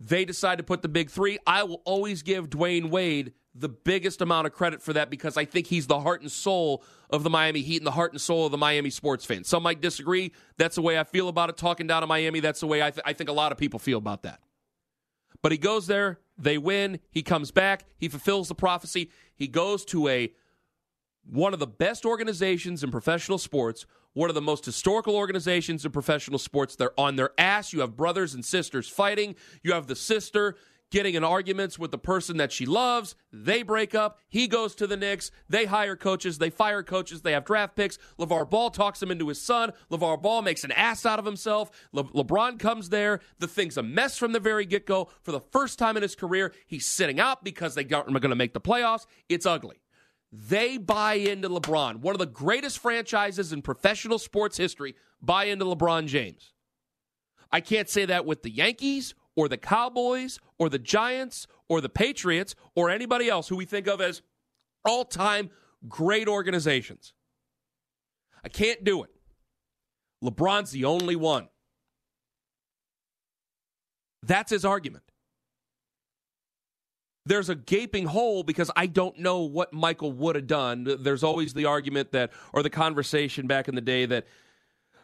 [0.00, 1.38] They decide to put the big three.
[1.46, 5.44] I will always give Dwyane Wade the biggest amount of credit for that because I
[5.44, 8.46] think he's the heart and soul of the Miami Heat and the heart and soul
[8.46, 9.44] of the Miami sports fan.
[9.44, 10.32] Some might disagree.
[10.56, 11.56] That's the way I feel about it.
[11.56, 13.78] Talking down to Miami, that's the way I, th- I think a lot of people
[13.78, 14.40] feel about that.
[15.42, 19.10] But he goes there, they win, he comes back, he fulfills the prophecy.
[19.34, 20.32] He goes to a
[21.24, 25.92] one of the best organizations in professional sports, one of the most historical organizations in
[25.92, 26.76] professional sports.
[26.76, 27.72] They're on their ass.
[27.72, 29.36] You have brothers and sisters fighting.
[29.62, 30.56] You have the sister
[30.90, 33.14] getting in arguments with the person that she loves.
[33.32, 34.18] They break up.
[34.28, 35.30] He goes to the Knicks.
[35.48, 36.38] They hire coaches.
[36.38, 37.22] They fire coaches.
[37.22, 37.98] They have draft picks.
[38.18, 39.72] LeVar Ball talks him into his son.
[39.90, 41.70] LeVar Ball makes an ass out of himself.
[41.92, 43.20] Le- LeBron comes there.
[43.38, 45.08] The thing's a mess from the very get go.
[45.22, 48.36] For the first time in his career, he's sitting out because they aren't going to
[48.36, 49.06] make the playoffs.
[49.28, 49.80] It's ugly.
[50.32, 51.96] They buy into LeBron.
[51.96, 56.52] One of the greatest franchises in professional sports history buy into LeBron James.
[57.52, 61.88] I can't say that with the Yankees or the Cowboys or the Giants or the
[61.88, 64.20] Patriots or anybody else who we think of as
[64.84, 65.48] all time
[65.88, 67.14] great organizations.
[68.44, 69.10] I can't do it.
[70.22, 71.48] LeBron's the only one.
[74.22, 75.04] That's his argument.
[77.24, 80.86] There's a gaping hole because I don't know what Michael would have done.
[81.00, 84.26] There's always the argument that, or the conversation back in the day that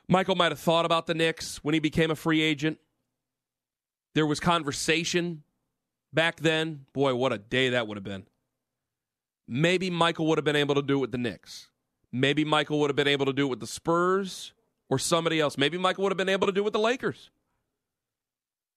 [0.08, 2.78] Michael might have thought about the Knicks when he became a free agent.
[4.16, 5.42] There was conversation
[6.10, 6.86] back then.
[6.94, 8.24] Boy, what a day that would have been.
[9.46, 11.68] Maybe Michael would have been able to do it with the Knicks.
[12.10, 14.54] Maybe Michael would have been able to do it with the Spurs
[14.88, 15.58] or somebody else.
[15.58, 17.28] Maybe Michael would have been able to do it with the Lakers.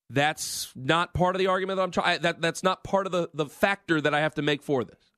[0.09, 2.21] That's not part of the argument that I'm trying.
[2.21, 5.13] That that's not part of the the factor that I have to make for this.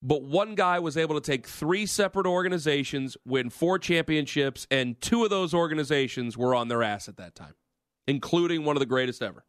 [0.00, 5.22] But one guy was able to take three separate organizations, win four championships, and two
[5.22, 7.56] of those organizations were on their ass at that time,
[8.06, 9.44] including one of the greatest ever.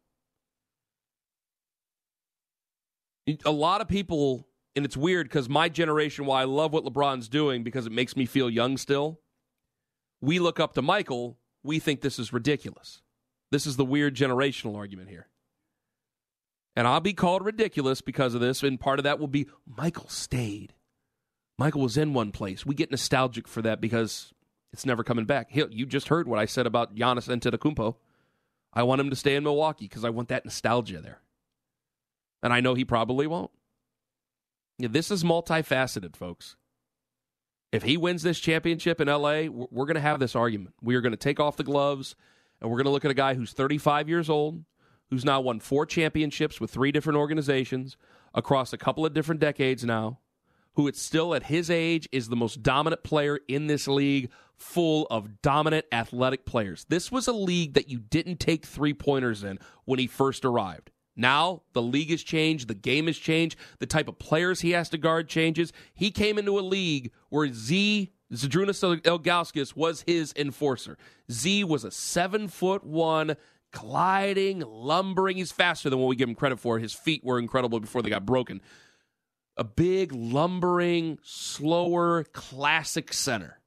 [3.44, 7.28] A lot of people, and it's weird because my generation, while I love what LeBron's
[7.28, 9.20] doing because it makes me feel young still,
[10.20, 13.02] we look up to Michael, we think this is ridiculous.
[13.50, 15.28] This is the weird generational argument here.
[16.74, 20.08] And I'll be called ridiculous because of this, and part of that will be Michael
[20.08, 20.74] stayed.
[21.58, 22.64] Michael was in one place.
[22.64, 24.32] We get nostalgic for that because
[24.72, 25.48] it's never coming back.
[25.52, 27.96] You just heard what I said about Giannis Antetokounmpo.
[28.72, 31.20] I want him to stay in Milwaukee because I want that nostalgia there.
[32.42, 33.50] And I know he probably won't.
[34.78, 36.56] Yeah, this is multifaceted, folks.
[37.72, 40.74] If he wins this championship in LA, we're going to have this argument.
[40.80, 42.14] We are going to take off the gloves
[42.60, 44.64] and we're going to look at a guy who's 35 years old,
[45.10, 47.96] who's now won four championships with three different organizations
[48.34, 50.18] across a couple of different decades now,
[50.74, 55.06] who it's still at his age is the most dominant player in this league, full
[55.10, 56.84] of dominant athletic players.
[56.88, 60.90] This was a league that you didn't take three pointers in when he first arrived.
[61.16, 64.88] Now the league has changed, the game has changed, the type of players he has
[64.90, 65.72] to guard changes.
[65.94, 70.98] He came into a league where Z Zydrunas Ilgauskas was his enforcer.
[71.30, 73.36] Z was a seven foot one,
[73.72, 75.38] gliding, lumbering.
[75.38, 76.78] He's faster than what we give him credit for.
[76.78, 78.60] His feet were incredible before they got broken.
[79.56, 83.57] A big, lumbering, slower, classic center.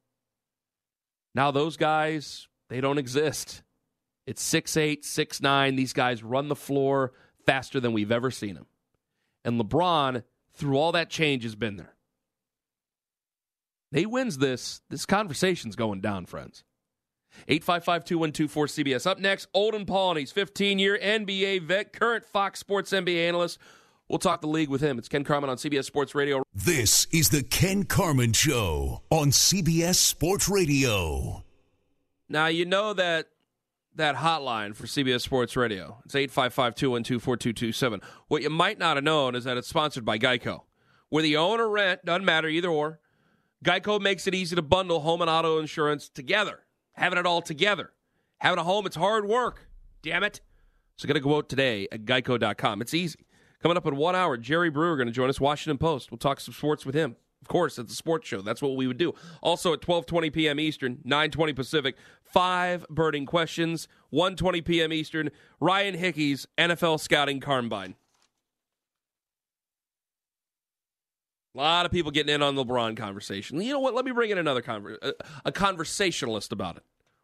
[1.34, 3.64] Now those guys, they don't exist.
[4.28, 5.76] It's six eight, six nine.
[5.76, 7.14] These guys run the floor
[7.46, 8.68] faster than we've ever seen them.
[9.44, 11.96] And LeBron, through all that change, has been there.
[13.92, 14.82] He wins this.
[14.90, 16.64] This conversation's going down, friends.
[17.48, 19.08] 855 2124 CBS.
[19.08, 23.58] Up next, Olden Polynice, 15 year NBA vet, current Fox Sports NBA analyst.
[24.12, 25.00] We'll talk the league with him.
[25.00, 26.44] It's Ken Carman on CBS Sports Radio.
[26.54, 31.46] This is the Ken Carman Show on CBS Sports Radio.
[32.28, 33.28] Now, you know that
[33.96, 36.02] that hotline for CBS Sports Radio.
[36.04, 38.02] It's 855 212 4227.
[38.28, 40.64] What you might not have known is that it's sponsored by Geico.
[41.08, 43.00] Where the owner rent, doesn't matter either or.
[43.64, 46.60] Geico makes it easy to bundle home and auto insurance together.
[46.96, 47.94] Having it all together.
[48.40, 49.70] Having a home, it's hard work.
[50.02, 50.42] Damn it.
[50.98, 52.82] So get a quote today at geico.com.
[52.82, 53.26] It's easy.
[53.62, 56.12] Coming up in one hour, Jerry Brewer going to join us, Washington Post.
[56.12, 57.16] We'll talk some sports with him.
[57.42, 58.42] Of course, it's a sports show.
[58.42, 59.14] That's what we would do.
[59.42, 60.60] Also at 12:20 p.m.
[60.60, 64.94] Eastern, 9:20 Pacific, five burning questions, 1:20 p.m.
[64.94, 65.30] Eastern.
[65.60, 67.96] Ryan Hickey's NFL scouting combine.
[71.54, 73.60] A lot of people getting in on the LeBron conversation.
[73.60, 73.94] You know what?
[73.94, 75.14] Let me bring in another conver- a,
[75.46, 76.84] a conversationalist about it.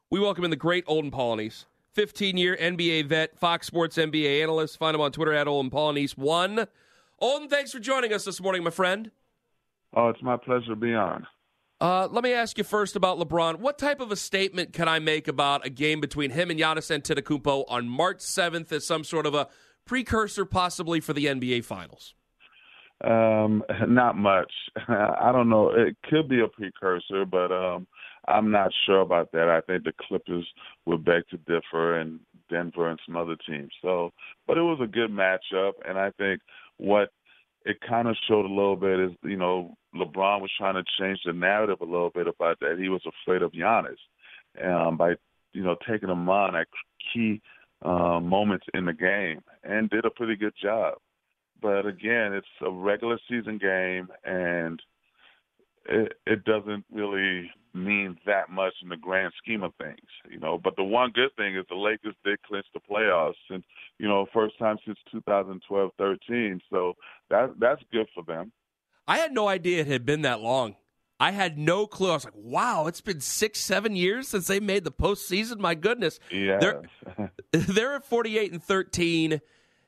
[0.10, 4.78] We welcome in the great Olden Polynice, 15 year NBA vet, Fox Sports NBA analyst.
[4.78, 6.18] Find him on Twitter at Olden Polynice.
[6.18, 6.68] One.
[7.20, 9.12] Olden, thanks for joining us this morning, my friend.
[9.96, 11.26] Oh, it's my pleasure to be on.
[11.80, 13.60] Uh, let me ask you first about LeBron.
[13.60, 16.92] What type of a statement can I make about a game between him and Giannis
[16.96, 19.48] Antetokounmpo on March 7th as some sort of a
[19.86, 22.16] precursor, possibly, for the NBA Finals?
[23.04, 24.52] Um, not much.
[24.88, 25.70] I don't know.
[25.70, 27.88] It could be a precursor, but um,
[28.28, 29.50] I'm not sure about that.
[29.50, 30.46] I think the Clippers
[30.86, 33.72] would beg to differ, and Denver and some other teams.
[33.82, 34.12] So,
[34.46, 36.42] but it was a good matchup, and I think
[36.78, 37.10] what
[37.66, 41.20] it kind of showed a little bit is, you know, LeBron was trying to change
[41.26, 42.78] the narrative a little bit about that.
[42.80, 43.98] He was afraid of Giannis
[44.64, 45.16] um, by,
[45.54, 46.68] you know, taking him on at
[47.14, 47.42] key
[47.84, 50.96] uh, moments in the game, and did a pretty good job.
[51.62, 54.82] But again, it's a regular season game, and
[55.88, 60.60] it, it doesn't really mean that much in the grand scheme of things, you know.
[60.62, 63.64] But the one good thing is the Lakers did clinch the playoffs, and
[64.00, 66.60] you know, first time since 2012-13.
[66.70, 66.94] So
[67.30, 68.52] that that's good for them.
[69.08, 70.76] I had no idea it had been that long.
[71.20, 72.12] I had no clue.
[72.12, 75.74] I was like, "Wow, it's been six, seven years since they made the postseason." My
[75.74, 76.82] goodness, yeah, they're
[77.52, 79.42] they're at 48 and 13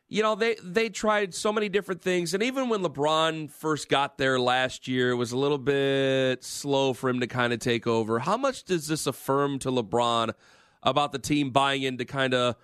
[0.10, 2.34] you know they they tried so many different things.
[2.34, 6.94] And even when lebron first got there last year it was a little bit slow
[6.94, 8.20] for him to kind of take over.
[8.20, 10.34] How much does this affirm to lebron
[10.82, 12.56] about the team buying into kind of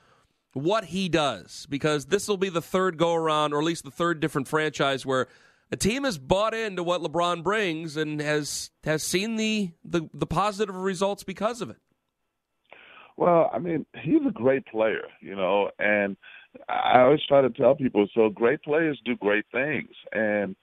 [0.54, 1.68] what he does?
[1.70, 5.06] Because this will be the third go around or at least the third different franchise
[5.06, 5.28] where
[5.72, 10.28] a team has bought into what lebron brings and has has seen the the, the
[10.28, 11.78] positive results because of it.
[13.18, 16.18] Well i mean he's a great player you know and
[16.70, 19.90] I always try to tell people so great players do great things.
[20.14, 20.56] And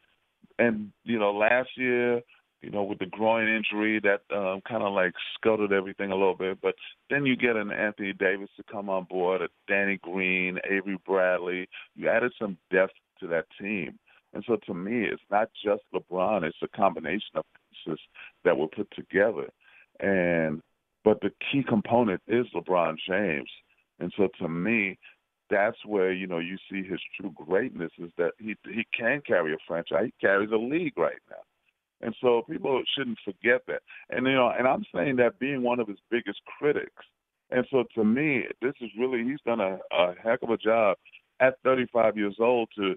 [0.58, 2.20] and you know last year
[2.60, 6.36] you know with the groin injury that um kind of like scuttled everything a little
[6.36, 6.58] bit.
[6.60, 6.74] But
[7.10, 11.68] then you get an Anthony Davis to come on board a Danny Green Avery Bradley.
[11.94, 13.98] You added some depth to that team.
[14.34, 18.00] And so to me it's not just LeBron it's a combination of pieces
[18.44, 19.48] that were put together.
[20.00, 20.62] And
[21.04, 23.50] but the key component is LeBron James.
[23.98, 24.98] And so to me
[25.52, 29.52] that's where you know you see his true greatness is that he he can carry
[29.52, 30.06] a franchise.
[30.06, 31.44] He carries a league right now,
[32.00, 33.82] and so people shouldn't forget that.
[34.10, 37.04] And you know, and I'm saying that being one of his biggest critics.
[37.50, 40.96] And so to me, this is really he's done a, a heck of a job
[41.38, 42.94] at 35 years old to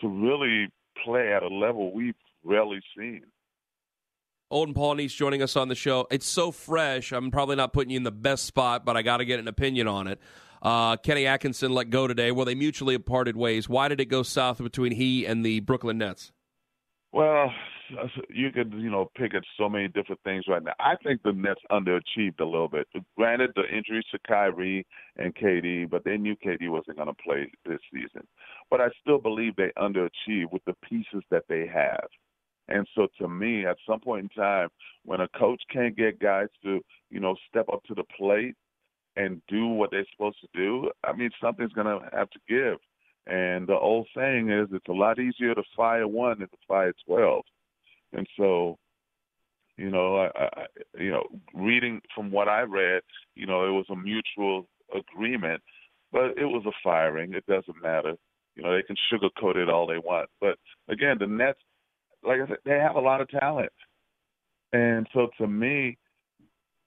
[0.00, 0.68] to really
[1.02, 3.22] play at a level we've rarely seen.
[4.50, 6.06] Olden Polynice joining us on the show.
[6.10, 7.10] It's so fresh.
[7.10, 9.48] I'm probably not putting you in the best spot, but I got to get an
[9.48, 10.20] opinion on it.
[10.66, 12.32] Uh, Kenny Atkinson let go today.
[12.32, 13.68] Well, they mutually parted ways.
[13.68, 16.32] Why did it go south between he and the Brooklyn Nets?
[17.12, 17.52] Well,
[18.28, 20.72] you could you know pick at so many different things right now.
[20.80, 22.88] I think the Nets underachieved a little bit.
[23.16, 24.84] Granted, the injuries to Kyrie
[25.16, 28.26] and KD, but they knew KD wasn't going to play this season.
[28.68, 32.08] But I still believe they underachieved with the pieces that they have.
[32.66, 34.70] And so, to me, at some point in time,
[35.04, 38.56] when a coach can't get guys to you know step up to the plate
[39.16, 42.78] and do what they're supposed to do, I mean, something's going to have to give.
[43.26, 46.92] And the old saying is, it's a lot easier to fire one than to fire
[47.06, 47.44] twelve.
[48.12, 48.78] And so,
[49.76, 50.66] you know, I, I,
[50.98, 53.02] you know, reading from what I read,
[53.34, 55.60] you know, it was a mutual agreement,
[56.12, 57.34] but it was a firing.
[57.34, 58.14] It doesn't matter.
[58.54, 60.30] You know, they can sugarcoat it all they want.
[60.40, 61.58] But again, the Nets,
[62.22, 63.72] like I said, they have a lot of talent.
[64.72, 65.98] And so to me,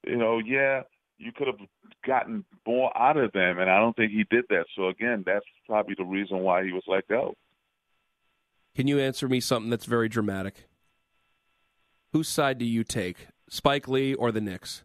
[0.07, 0.83] you know, yeah,
[1.19, 1.59] you could have
[2.05, 4.65] gotten more out of them, and I don't think he did that.
[4.75, 7.35] So again, that's probably the reason why he was let go.
[8.75, 10.69] Can you answer me something that's very dramatic?
[12.13, 14.83] Whose side do you take, Spike Lee or the Knicks?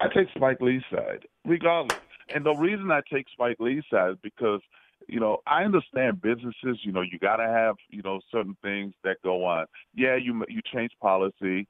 [0.00, 1.98] I take Spike Lee's side, regardless.
[2.32, 4.60] And the reason I take Spike Lee's side is because,
[5.08, 6.78] you know, I understand businesses.
[6.82, 9.66] You know, you got to have, you know, certain things that go on.
[9.94, 11.66] Yeah, you you change policy,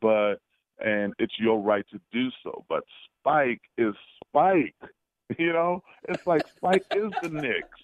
[0.00, 0.36] but
[0.78, 2.64] and it's your right to do so.
[2.68, 2.84] But
[3.20, 3.94] Spike is
[4.26, 4.74] Spike.
[5.38, 7.80] You know, it's like Spike is the Knicks.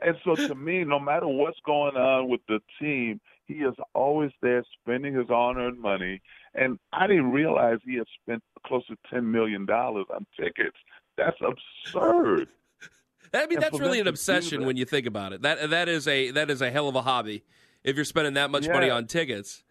[0.00, 4.30] And so to me, no matter what's going on with the team, he is always
[4.40, 6.22] there spending his hard-earned money.
[6.54, 10.76] And I didn't realize he had spent close to ten million dollars on tickets.
[11.16, 12.46] That's absurd.
[13.34, 15.42] I mean, And that's really an obsession that- when you think about it.
[15.42, 17.42] That that is a that is a hell of a hobby.
[17.82, 19.64] If you're spending that much money on tickets,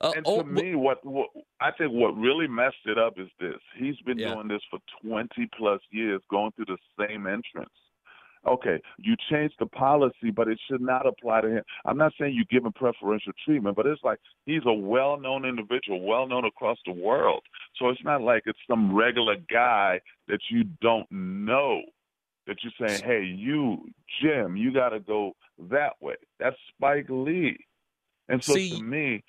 [0.00, 1.28] uh, And oh, to me, what, what
[1.60, 4.34] I think what really messed it up is this: he's been Yeah.
[4.34, 7.70] doing this for twenty plus years, going through the same entrance,
[8.46, 11.62] Okay, you changed the policy, but it should not apply to him.
[11.86, 16.02] I'm not saying you give him preferential treatment, but it's like he's a well-known individual,
[16.02, 17.42] well-known across the world.
[17.78, 21.82] So it's not like it's some regular guy that you don't know
[22.46, 23.88] that you're saying, "Hey, you,
[24.20, 25.32] Jim, you got to go
[25.70, 27.56] that way." That's Spike Lee,
[28.28, 29.24] and so See, to me,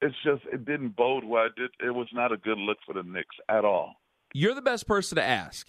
[0.00, 1.46] it's just it didn't bode well.
[1.56, 3.94] It, it was not a good look for the Knicks at all.
[4.34, 5.68] You're the best person to ask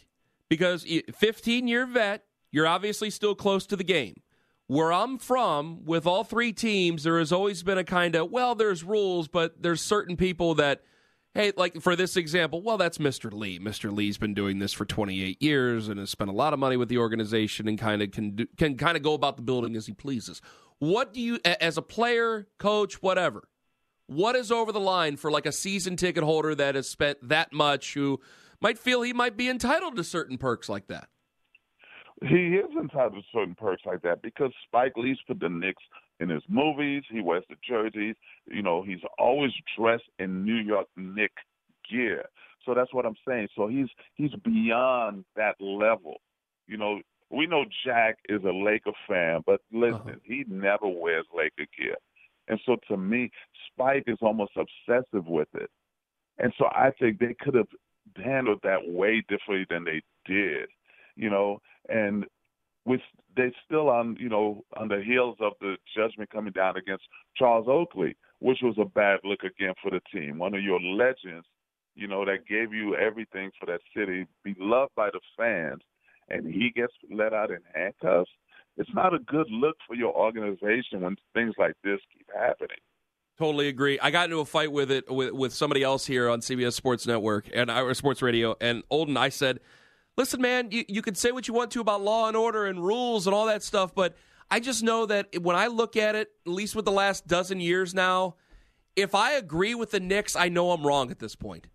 [0.49, 0.85] because
[1.15, 4.21] 15 year vet, you're obviously still close to the game.
[4.67, 8.53] Where I'm from, with all three teams, there has always been a kind of, well,
[8.53, 10.81] there's rules, but there's certain people that,
[11.33, 13.31] hey, like for this example, well, that's Mr.
[13.31, 13.59] Lee.
[13.59, 13.95] Mr.
[13.95, 16.89] Lee's been doing this for 28 years and has spent a lot of money with
[16.89, 19.85] the organization and kind of can do, can kind of go about the building as
[19.85, 20.41] he pleases.
[20.79, 23.47] What do you, as a player, coach, whatever,
[24.07, 27.53] what is over the line for like a season ticket holder that has spent that
[27.53, 28.19] much who
[28.61, 31.09] might feel he might be entitled to certain perks like that?
[32.21, 35.83] He is entitled to certain perks like that because Spike Lee's put the Knicks
[36.19, 37.03] in his movies.
[37.11, 38.15] He wears the jerseys.
[38.47, 41.33] You know, he's always dressed in New York Knick
[41.89, 42.25] gear.
[42.65, 43.49] So that's what I'm saying.
[43.55, 46.15] So he's he's beyond that level.
[46.67, 50.15] You know, we know Jack is a Laker fan, but listen, uh-huh.
[50.23, 51.97] he never wears Laker gear.
[52.47, 53.31] And so to me,
[53.71, 55.69] Spike is almost obsessive with it.
[56.39, 57.67] And so I think they could have
[58.15, 60.69] handled that way differently than they did,
[61.15, 62.25] you know, and
[62.85, 63.01] with
[63.35, 67.03] they still on, you know, on the heels of the judgment coming down against
[67.35, 70.39] Charles Oakley, which was a bad look again for the team.
[70.39, 71.45] One of your legends,
[71.95, 75.81] you know, that gave you everything for that city, beloved by the fans,
[76.29, 78.31] and he gets let out in handcuffs.
[78.77, 82.77] It's not a good look for your organization when things like this keep happening.
[83.37, 83.99] Totally agree.
[83.99, 87.05] I got into a fight with it with, with somebody else here on CBS Sports
[87.05, 88.55] Network and uh, or Sports Radio.
[88.59, 89.59] And Olden, I said,
[90.15, 92.83] "Listen, man, you, you can say what you want to about law and order and
[92.83, 94.15] rules and all that stuff, but
[94.49, 97.59] I just know that when I look at it, at least with the last dozen
[97.59, 98.35] years now,
[98.95, 101.67] if I agree with the Knicks, I know I'm wrong at this point.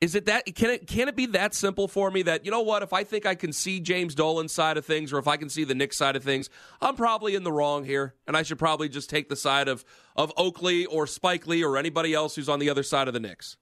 [0.00, 2.62] Is it that can it can it be that simple for me that you know
[2.62, 5.36] what if I think I can see James Dolan's side of things or if I
[5.36, 6.48] can see the Knicks side of things,
[6.80, 9.84] I'm probably in the wrong here, and I should probably just take the side of
[10.16, 13.20] of Oakley or Spike Lee or anybody else who's on the other side of the
[13.20, 13.58] Knicks.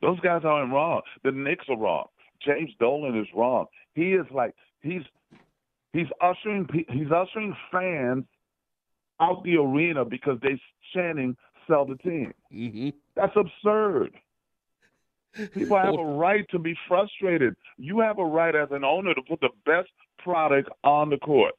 [0.00, 1.02] Those guys aren't wrong.
[1.22, 2.06] The Knicks are wrong.
[2.44, 3.66] James Dolan is wrong.
[3.94, 5.02] He is like he's
[5.92, 8.24] he's ushering he's ushering fans
[9.20, 10.58] out the arena because they're
[10.94, 11.36] chanting
[11.66, 12.88] "sell the team." Mm-hmm.
[13.16, 14.12] That's absurd.
[15.54, 17.54] People have a right to be frustrated.
[17.78, 21.54] You have a right as an owner to put the best product on the court.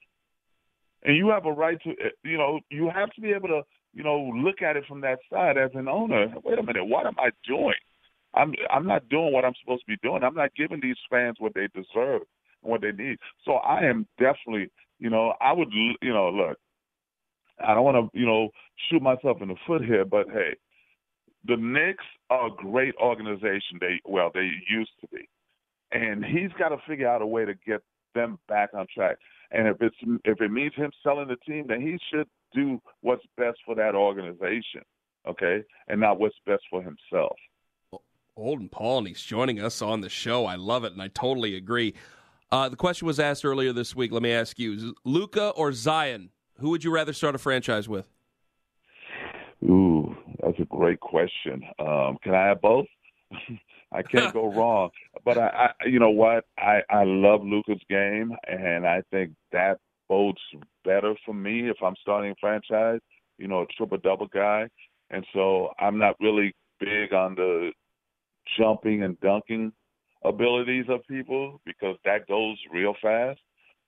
[1.04, 3.62] And you have a right to, eh, you know, you have to be able to,
[3.94, 6.34] you know, look at it from that side as an owner.
[6.44, 7.76] Wait a minute, what am I doing?
[8.34, 10.24] I'm I'm not doing what I'm supposed to be doing.
[10.24, 12.22] I'm not giving these fans what they deserve
[12.64, 13.18] and what they need.
[13.46, 16.58] So I am definitely, you know, I would, you know, look,
[17.60, 18.50] I don't want to, you know,
[18.90, 20.56] shoot myself in the foot here, but hey,
[21.46, 23.78] the Knicks are a great organization.
[23.80, 25.30] They well, they used to be,
[25.92, 27.82] and he's got to figure out a way to get
[28.16, 29.18] them back on track.
[29.52, 33.24] And if it's if it means him selling the team, then he should do what's
[33.38, 34.82] best for that organization,
[35.28, 37.36] okay, and not what's best for himself.
[38.36, 40.46] Olden Polynice joining us on the show.
[40.46, 41.94] I love it, and I totally agree.
[42.52, 44.12] Uh, the question was asked earlier this week.
[44.12, 46.30] Let me ask you: Luka or Zion?
[46.60, 48.13] Who would you rather start a franchise with?
[50.44, 51.64] That's a great question.
[51.80, 52.86] Um, can I have both?
[53.92, 54.90] I can't go wrong.
[55.24, 56.46] But I, I, you know what?
[56.58, 59.78] I I love Luka's game, and I think that
[60.10, 60.42] bodes
[60.84, 63.00] better for me if I'm starting a franchise.
[63.38, 64.68] You know, a triple double guy,
[65.10, 67.72] and so I'm not really big on the
[68.58, 69.72] jumping and dunking
[70.24, 73.40] abilities of people because that goes real fast,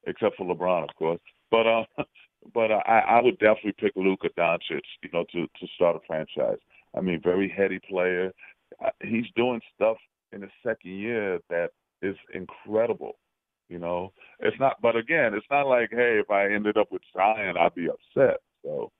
[0.07, 1.19] except for LeBron, of course.
[1.55, 1.85] But uh,
[2.53, 6.59] but I, I would definitely pick Luka Doncic, you know, to to start a franchise.
[6.95, 8.33] I mean, very heady player.
[8.83, 9.97] Uh, he's doing stuff
[10.33, 11.69] in his second year that
[12.01, 13.13] is incredible.
[13.69, 14.81] You know, it's not.
[14.81, 18.37] But again, it's not like, hey, if I ended up with Zion, I'd be upset.
[18.63, 18.91] So.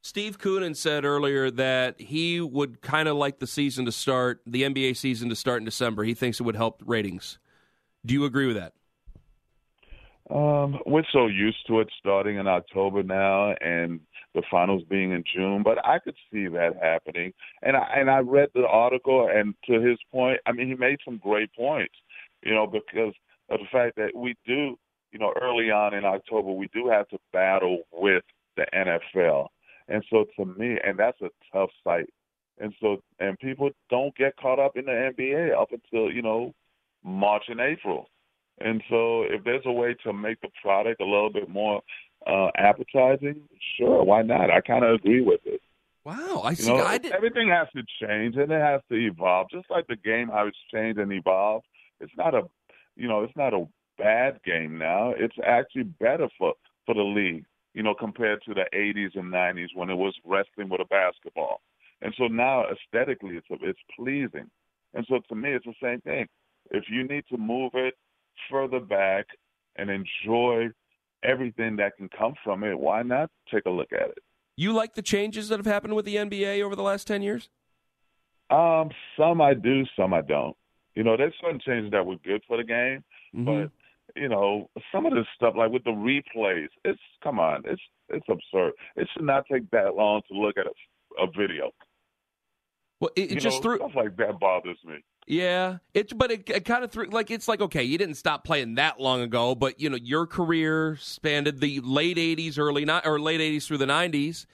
[0.00, 4.62] Steve Koonin said earlier that he would kind of like the season to start, the
[4.62, 6.04] NBA season to start in December.
[6.04, 7.38] He thinks it would help ratings.
[8.06, 8.74] Do you agree with that?
[10.30, 14.00] Um, we're so used to it starting in October now, and
[14.34, 15.62] the finals being in June.
[15.62, 17.32] But I could see that happening.
[17.62, 20.98] And I and I read the article, and to his point, I mean, he made
[21.04, 21.94] some great points.
[22.42, 23.14] You know, because
[23.48, 24.76] of the fact that we do,
[25.12, 28.22] you know, early on in October, we do have to battle with
[28.56, 29.48] the NFL,
[29.88, 32.12] and so to me, and that's a tough fight.
[32.60, 36.54] And so, and people don't get caught up in the NBA up until you know
[37.02, 38.08] March and April.
[38.60, 41.82] And so, if there's a way to make the product a little bit more
[42.26, 43.42] uh, appetizing,
[43.76, 44.50] sure, why not?
[44.50, 45.60] I kind of agree with it.
[46.04, 46.68] Wow, I You see.
[46.72, 47.12] know, I did.
[47.12, 49.48] everything has to change and it has to evolve.
[49.50, 51.66] Just like the game, how it's changed and evolved.
[52.00, 52.42] It's not a,
[52.96, 53.66] you know, it's not a
[53.98, 55.12] bad game now.
[55.16, 56.54] It's actually better for
[56.86, 57.44] for the league,
[57.74, 61.60] you know, compared to the 80s and 90s when it was wrestling with a basketball.
[62.00, 64.48] And so now aesthetically, it's it's pleasing.
[64.94, 66.26] And so to me, it's the same thing.
[66.70, 67.94] If you need to move it
[68.50, 69.26] further back
[69.76, 70.68] and enjoy
[71.22, 74.18] everything that can come from it, why not take a look at it?
[74.56, 77.48] You like the changes that have happened with the NBA over the last ten years?
[78.50, 80.56] Um, some I do, some I don't.
[80.94, 83.04] You know, there's certain changes that were good for the game,
[83.36, 83.44] Mm-hmm.
[83.44, 83.70] but
[84.16, 88.26] you know, some of this stuff like with the replays, it's come on, it's it's
[88.28, 88.72] absurd.
[88.96, 91.70] It should not take that long to look at a, a video.
[93.00, 93.76] Well, it, it just know, threw.
[93.76, 94.96] stuff like that bothers me.
[95.30, 98.44] Yeah, it but it, it kind of threw like it's like okay, you didn't stop
[98.44, 103.06] playing that long ago, but you know your career spanned the late '80s, early not
[103.06, 104.46] or late '80s through the '90s,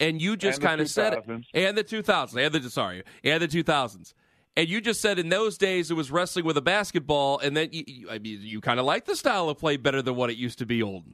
[0.00, 3.48] and you just kind of said it, and the 2000s, and the sorry, and the
[3.48, 4.14] 2000s,
[4.56, 7.68] and you just said in those days it was wrestling with a basketball, and then
[7.72, 10.30] you, you, I mean you kind of like the style of play better than what
[10.30, 11.04] it used to be, old.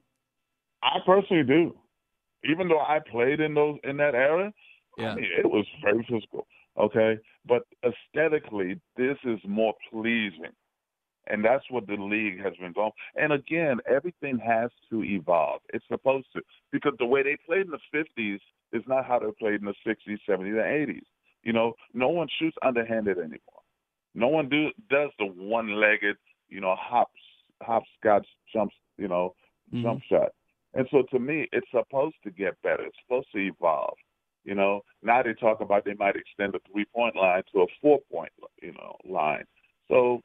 [0.81, 1.75] I personally do.
[2.45, 4.53] Even though I played in those in that era,
[4.97, 5.11] Yeah.
[5.11, 6.47] I mean, it was very physical.
[6.79, 10.53] Okay, but aesthetically, this is more pleasing,
[11.27, 12.93] and that's what the league has been going.
[13.15, 15.61] And again, everything has to evolve.
[15.75, 18.39] It's supposed to because the way they played in the '50s
[18.73, 21.05] is not how they played in the '60s, '70s, and '80s.
[21.43, 23.63] You know, no one shoots underhanded anymore.
[24.15, 26.17] No one do does the one-legged,
[26.49, 27.21] you know, hops,
[27.63, 29.35] hopscotch jumps, you know,
[29.73, 30.15] jump mm-hmm.
[30.15, 30.33] shot.
[30.75, 32.85] And so to me, it's supposed to get better.
[32.85, 33.97] It's supposed to evolve.
[34.45, 37.67] You know, now they talk about they might extend the three point line to a
[37.81, 39.45] four point, you know, line.
[39.89, 40.21] So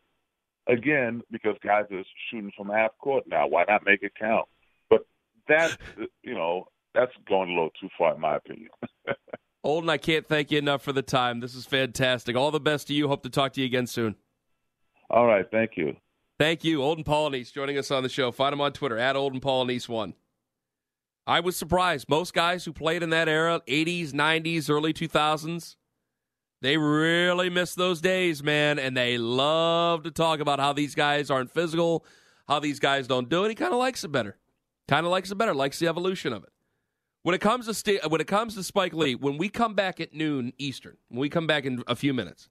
[0.67, 4.47] again, because guys are shooting from half court now, why not make it count?
[4.89, 5.05] But
[5.47, 5.77] that,
[6.23, 8.69] you know, that's going a little too far in my opinion.
[9.63, 11.39] Olden, I can't thank you enough for the time.
[11.39, 12.35] This is fantastic.
[12.35, 13.07] All the best to you.
[13.07, 14.15] Hope to talk to you again soon.
[15.09, 15.95] All right, thank you.
[16.39, 18.31] Thank you, Olden Polynice, joining us on the show.
[18.31, 20.13] Find him on Twitter at Olden Polynice one.
[21.27, 22.07] I was surprised.
[22.07, 25.75] Most guys who played in that era, 80s, 90s, early 2000s,
[26.61, 31.29] they really miss those days, man, and they love to talk about how these guys
[31.29, 32.05] aren't physical,
[32.47, 33.49] how these guys don't do it.
[33.49, 34.37] He kind of likes it better.
[34.87, 35.53] Kind of likes it better.
[35.53, 36.49] Likes the evolution of it.
[37.23, 39.99] When it comes to sta- when it comes to Spike Lee, when we come back
[39.99, 42.47] at noon Eastern, when we come back in a few minutes,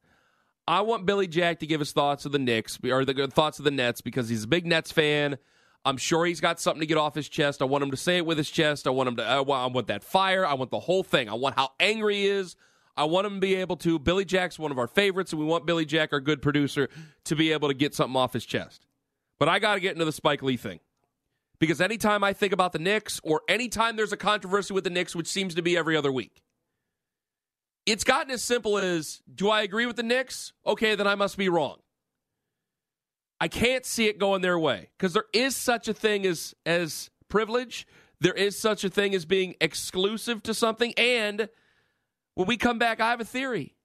[0.68, 3.58] I want Billy Jack to give his thoughts of the Knicks or the uh, thoughts
[3.58, 5.38] of the Nets because he's a big Nets fan.
[5.84, 7.62] I'm sure he's got something to get off his chest.
[7.62, 8.86] I want him to say it with his chest.
[8.86, 9.24] I want him to.
[9.24, 10.44] I want, I want that fire.
[10.44, 11.28] I want the whole thing.
[11.28, 12.56] I want how angry he is.
[12.96, 13.98] I want him to be able to.
[13.98, 16.88] Billy Jack's one of our favorites, and we want Billy Jack, our good producer,
[17.24, 18.86] to be able to get something off his chest.
[19.38, 20.80] But I got to get into the Spike Lee thing
[21.58, 25.14] because anytime I think about the Knicks, or anytime there's a controversy with the Knicks,
[25.14, 26.42] which seems to be every other week,
[27.84, 30.52] it's gotten as simple as do I agree with the Knicks?
[30.66, 31.76] Okay, then I must be wrong.
[33.40, 37.10] I can't see it going their way because there is such a thing as as
[37.28, 37.86] privilege.
[38.20, 40.94] There is such a thing as being exclusive to something.
[40.96, 41.48] And
[42.34, 43.76] when we come back, I have a theory.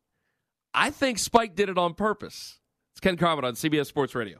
[0.74, 2.60] I think Spike did it on purpose.
[2.93, 4.39] It's Ken Carman on CBS Sports Radio.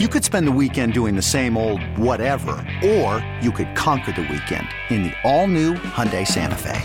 [0.00, 2.52] You could spend the weekend doing the same old whatever,
[2.84, 6.80] or you could conquer the weekend in the all-new Hyundai Santa Fe.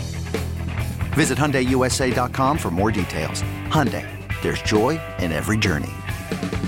[1.14, 3.42] Visit HyundaiUSA.com for more details.
[3.66, 4.06] Hyundai,
[4.42, 5.90] there's joy in every journey.
[6.30, 6.59] Thank you.